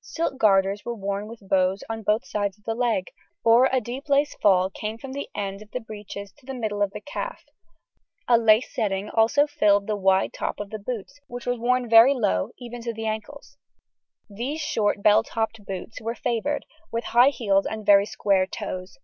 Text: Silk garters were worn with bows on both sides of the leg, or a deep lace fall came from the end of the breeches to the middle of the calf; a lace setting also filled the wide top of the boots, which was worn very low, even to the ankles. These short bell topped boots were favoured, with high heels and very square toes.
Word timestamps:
Silk 0.00 0.38
garters 0.38 0.86
were 0.86 0.94
worn 0.94 1.26
with 1.28 1.46
bows 1.50 1.84
on 1.90 2.02
both 2.02 2.24
sides 2.24 2.56
of 2.56 2.64
the 2.64 2.74
leg, 2.74 3.08
or 3.44 3.66
a 3.70 3.78
deep 3.78 4.08
lace 4.08 4.34
fall 4.36 4.70
came 4.70 4.96
from 4.96 5.12
the 5.12 5.28
end 5.34 5.60
of 5.60 5.70
the 5.72 5.80
breeches 5.80 6.32
to 6.32 6.46
the 6.46 6.54
middle 6.54 6.80
of 6.80 6.92
the 6.92 7.00
calf; 7.02 7.44
a 8.26 8.38
lace 8.38 8.72
setting 8.74 9.10
also 9.10 9.46
filled 9.46 9.86
the 9.86 9.94
wide 9.94 10.32
top 10.32 10.60
of 10.60 10.70
the 10.70 10.78
boots, 10.78 11.20
which 11.26 11.44
was 11.44 11.58
worn 11.58 11.90
very 11.90 12.14
low, 12.14 12.52
even 12.56 12.80
to 12.80 12.94
the 12.94 13.04
ankles. 13.04 13.58
These 14.30 14.62
short 14.62 15.02
bell 15.02 15.22
topped 15.22 15.62
boots 15.66 16.00
were 16.00 16.14
favoured, 16.14 16.64
with 16.90 17.04
high 17.12 17.28
heels 17.28 17.66
and 17.66 17.84
very 17.84 18.06
square 18.06 18.46
toes. 18.46 18.96